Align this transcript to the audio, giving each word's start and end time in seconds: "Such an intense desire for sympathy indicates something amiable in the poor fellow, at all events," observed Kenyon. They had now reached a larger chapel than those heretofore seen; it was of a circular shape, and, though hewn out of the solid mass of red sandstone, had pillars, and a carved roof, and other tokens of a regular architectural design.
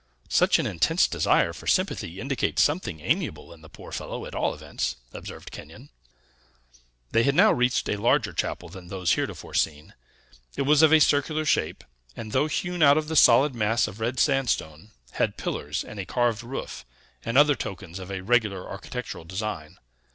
"Such 0.29 0.57
an 0.57 0.65
intense 0.65 1.07
desire 1.07 1.53
for 1.53 1.67
sympathy 1.67 2.19
indicates 2.19 2.63
something 2.63 3.01
amiable 3.01 3.53
in 3.53 3.61
the 3.61 3.69
poor 3.69 3.91
fellow, 3.91 4.25
at 4.25 4.33
all 4.33 4.51
events," 4.51 4.95
observed 5.13 5.51
Kenyon. 5.51 5.91
They 7.11 7.21
had 7.21 7.35
now 7.35 7.51
reached 7.51 7.87
a 7.87 7.97
larger 8.01 8.33
chapel 8.33 8.67
than 8.67 8.87
those 8.87 9.11
heretofore 9.11 9.53
seen; 9.53 9.93
it 10.55 10.63
was 10.63 10.81
of 10.81 10.91
a 10.91 10.99
circular 10.99 11.45
shape, 11.45 11.83
and, 12.17 12.31
though 12.31 12.47
hewn 12.47 12.81
out 12.81 12.97
of 12.97 13.09
the 13.09 13.15
solid 13.15 13.53
mass 13.53 13.87
of 13.87 13.99
red 13.99 14.19
sandstone, 14.19 14.89
had 15.11 15.37
pillars, 15.37 15.83
and 15.83 15.99
a 15.99 16.05
carved 16.07 16.41
roof, 16.41 16.83
and 17.23 17.37
other 17.37 17.53
tokens 17.53 17.99
of 17.99 18.09
a 18.09 18.21
regular 18.21 18.67
architectural 18.67 19.23
design. 19.23 19.77